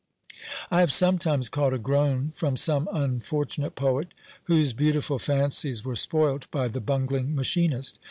I 0.71 0.79
have 0.79 0.91
sometimes 0.91 1.47
caught 1.47 1.75
a 1.75 1.77
groan 1.77 2.31
from 2.33 2.57
some 2.57 2.89
unfortunate 2.91 3.75
poet, 3.75 4.07
whose 4.45 4.73
beautiful 4.73 5.19
fancies 5.19 5.85
were 5.85 5.95
spoilt 5.95 6.49
by 6.49 6.69
the 6.69 6.81
bungling 6.81 7.35
machinist. 7.35 7.99